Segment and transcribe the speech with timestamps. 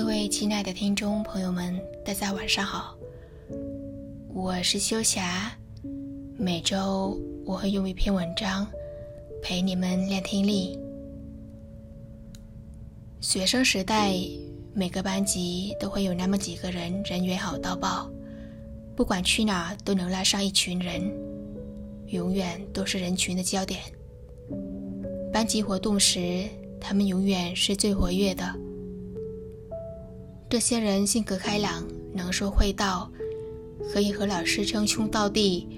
[0.00, 2.96] 各位亲爱的听众朋友们，大家晚上好，
[4.32, 5.52] 我是秋霞。
[6.38, 8.66] 每周我会用一篇文章
[9.42, 10.78] 陪你们练听力。
[13.20, 14.14] 学生时代，
[14.72, 18.10] 每个班级都会有那么几个人人缘好到爆，
[18.96, 21.12] 不管去哪都能拉上一群人，
[22.06, 23.82] 永远都是人群的焦点。
[25.30, 26.48] 班级活动时，
[26.80, 28.50] 他们永远是最活跃的。
[30.50, 33.08] 这些人性格开朗，能说会道，
[33.92, 35.68] 可以和老师称兄道弟，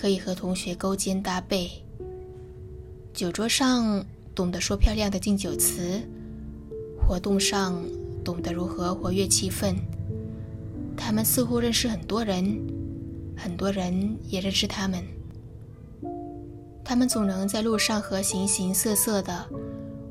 [0.00, 1.68] 可以和同学勾肩搭背。
[3.12, 6.00] 酒桌上懂得说漂亮的敬酒词，
[6.96, 7.82] 活动上
[8.24, 9.74] 懂得如何活跃气氛。
[10.96, 12.64] 他们似乎认识很多人，
[13.36, 15.02] 很多人也认识他们。
[16.84, 19.44] 他们总能在路上和形形色色的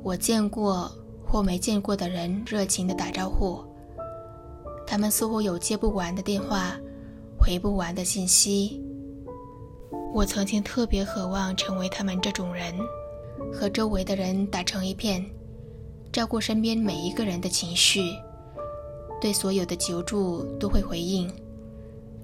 [0.03, 0.91] 我见过
[1.25, 3.63] 或没见过的人热情地打招呼。
[4.87, 6.77] 他们似乎有接不完的电话，
[7.39, 8.81] 回不完的信息。
[10.13, 12.73] 我曾经特别渴望成为他们这种人，
[13.51, 15.25] 和周围的人打成一片，
[16.11, 18.01] 照顾身边每一个人的情绪，
[19.19, 21.29] 对所有的求助都会回应，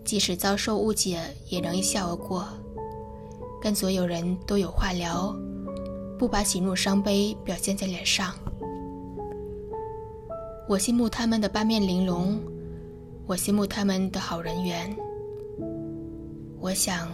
[0.06, 2.48] 即使遭受误解也能一笑而过，
[3.62, 5.36] 跟所有人都有话聊，
[6.18, 8.34] 不把喜怒伤悲表现在脸上。
[10.72, 12.40] 我羡慕他们的八面玲珑，
[13.28, 14.96] 我羡慕他们的好人缘。
[16.62, 17.12] 我想，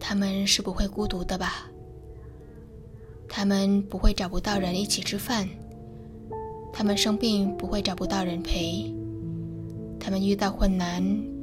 [0.00, 1.70] 他们是不会孤独的吧？
[3.28, 5.48] 他们不会找不到人一起吃饭，
[6.72, 8.92] 他们生病不会找不到人陪，
[10.00, 11.00] 他们遇到困难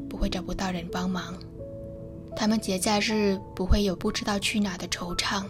[0.10, 1.36] 不会找不到人帮忙，
[2.36, 5.46] 他们节假日不会有不知道去哪的惆怅。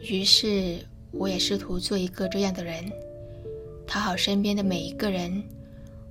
[0.00, 0.78] 于是，
[1.12, 2.82] 我也试图做一个这样的人。
[3.86, 5.42] 讨好身边的每一个人，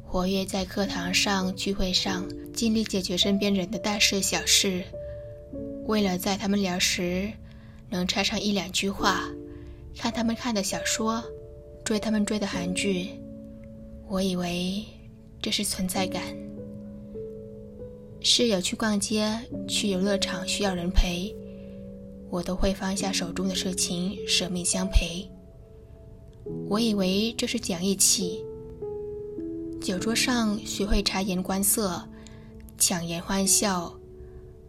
[0.04, 4.84] 活跃在课堂上、聚会上，尽力解决身边人的大事小事。
[5.86, 7.30] 为了在他们聊时
[7.90, 9.30] 能插上一两句话，
[9.96, 11.24] 看他们看的小说，
[11.84, 13.10] 追他们追的韩剧，
[14.08, 14.84] 我以为
[15.42, 16.24] 这是存在感。
[18.22, 19.32] 室友去逛街、
[19.68, 21.36] 去游乐场需要人陪，
[22.32, 25.30] 我都会放下手中的事情，舍命相陪。
[26.68, 28.44] 我以为这是讲义气。
[29.82, 32.02] 酒桌上学会察言观色，
[32.78, 33.94] 强颜欢笑，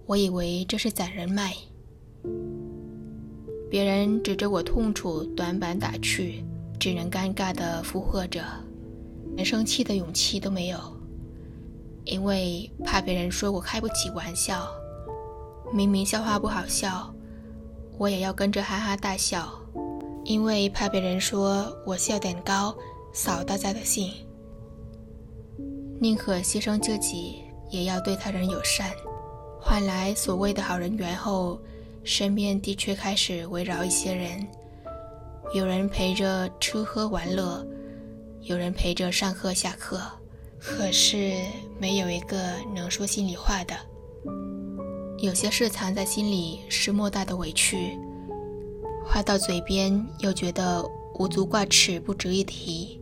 [0.07, 1.55] 我以为这是攒人脉。
[3.71, 6.45] 别人指着我痛处，短板打趣，
[6.79, 8.43] 只能尴尬的附和着，
[9.35, 10.79] 连生气的勇气都没有，
[12.05, 14.69] 因为怕别人说我开不起玩笑。
[15.73, 17.13] 明明笑话不好笑，
[17.99, 19.61] 我也要跟着哈哈大笑。
[20.27, 22.77] 因为怕别人说我笑点高，
[23.13, 24.13] 扫大家的兴，
[26.01, 27.37] 宁可牺牲自己，
[27.71, 28.91] 也要对他人友善，
[29.61, 31.61] 换来所谓的好人缘后，
[32.03, 34.45] 身边的确开始围绕一些人，
[35.55, 37.65] 有人陪着吃喝玩乐，
[38.41, 40.03] 有人陪着上课下课，
[40.59, 41.37] 可是
[41.79, 42.37] 没有一个
[42.75, 43.77] 能说心里话的，
[45.19, 47.97] 有些事藏在心里是莫大的委屈。
[49.09, 50.85] 话到嘴边，又觉得
[51.19, 53.01] 无足挂齿，不值一提。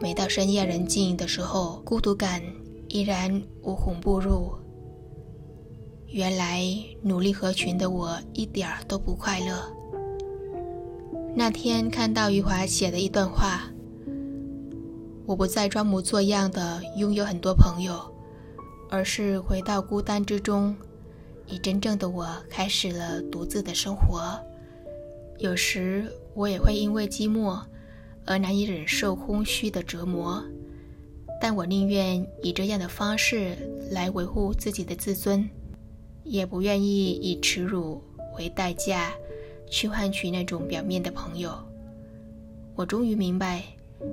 [0.00, 2.42] 每到深夜人静的时候，孤独感
[2.88, 4.52] 依然无孔不入。
[6.08, 6.62] 原来
[7.00, 9.72] 努力合群的我一点儿都不快乐。
[11.34, 13.62] 那天看到余华写的一段话
[15.24, 17.98] ：“我不再装模作样的拥有很多朋友，
[18.90, 20.76] 而是回到孤单之中，
[21.46, 24.38] 以真正的我开始了独自的生活。”
[25.38, 27.60] 有时我也会因为寂寞
[28.26, 30.42] 而难以忍受空虚的折磨，
[31.40, 33.56] 但我宁愿以这样的方式
[33.92, 35.48] 来维护自己的自尊，
[36.24, 38.02] 也不愿意以耻辱
[38.36, 39.12] 为代价
[39.70, 41.56] 去换取那种表面的朋友。
[42.74, 43.62] 我终于明白，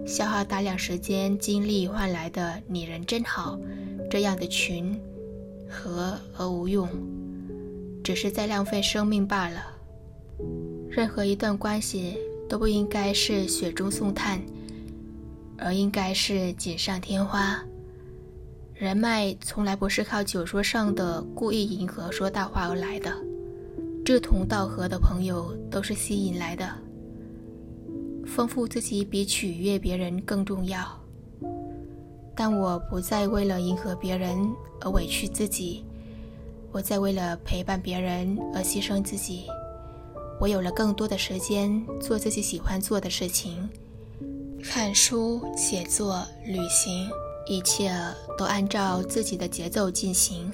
[0.06, 3.60] 消耗大量时间精力换来的“你人真好”
[4.10, 5.00] 这样的群，
[5.68, 6.88] 和而无用，
[8.04, 9.72] 只是在浪费生命罢了。
[10.96, 14.42] 任何一段关系都不应该是雪中送炭，
[15.58, 17.62] 而应该是锦上添花。
[18.74, 23.12] 人脉从来不是靠酒桌上的故意迎合说大话而来的，
[24.06, 26.66] 志同道合的朋友都是吸引来的。
[28.26, 30.80] 丰富自己比取悦别人更重要。
[32.34, 34.38] 但我不再为了迎合别人
[34.80, 35.84] 而委屈自己，
[36.72, 39.44] 我在为了陪伴别人而牺牲自己。
[40.40, 43.68] 我有了更多的时间做自己喜欢做的事情，
[44.64, 47.10] 看书、写作、旅行，
[47.48, 47.92] 一切
[48.38, 50.52] 都按照自己的节奏进行。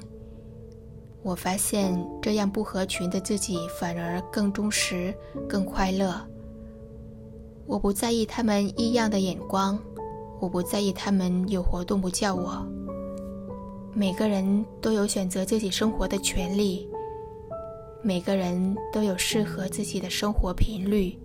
[1.22, 5.14] 我发现这样不合群的自己反而更忠实、
[5.48, 6.20] 更快乐。
[7.66, 9.78] 我不在意他们异样的眼光，
[10.40, 12.66] 我不在意他们有活动不叫我。
[13.94, 16.88] 每个人都有选择自己生活的权利，
[18.04, 21.16] 每个人都有适合自己的生活频率，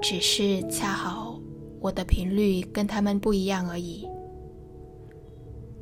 [0.00, 1.40] 只是恰好
[1.80, 4.08] 我的频率跟他们不一样而已。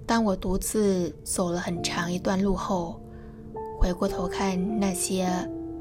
[0.06, 2.98] 当我独自走了很长一段路后，
[3.78, 5.28] 回过头看那些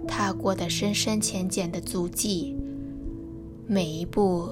[0.05, 2.57] 踏过的深深浅浅的足迹，
[3.67, 4.49] 每一步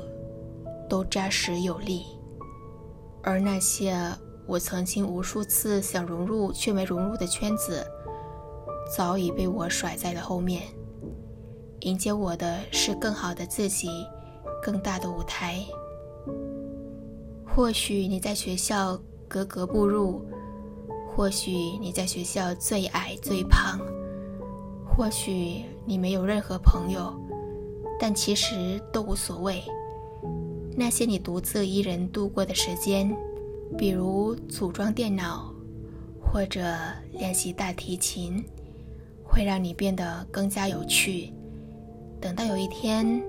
[0.90, 2.04] 都扎实有力，
[3.22, 3.94] 而那些
[4.48, 7.86] 我曾经无数次想融入却没融入的圈子，
[8.96, 10.64] 早已被我甩在了后面。
[11.82, 13.90] 迎接我的是更好的自己，
[14.64, 15.64] 更大的舞台。
[17.46, 20.26] 或许你在学校格格不入。
[21.16, 23.80] 或许你在学校最矮最胖，
[24.86, 27.12] 或许你没有任何朋友，
[28.00, 29.64] 但其实都无所谓。
[30.76, 33.12] 那些你独自一人度过的时间，
[33.76, 35.52] 比如组装电脑，
[36.22, 36.62] 或者
[37.14, 38.46] 练习大提琴，
[39.38, 41.32] 会让你变得更加有趣。
[42.20, 43.22] 等到有一天，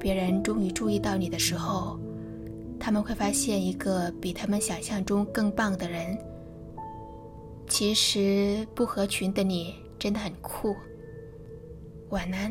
[0.00, 2.00] 别人终于注意到你的时候，
[2.80, 6.16] 他们会发现一个比他们想象中更棒的人。
[7.68, 10.74] 其实不合群的你真的很酷。
[12.08, 12.50] 晚安。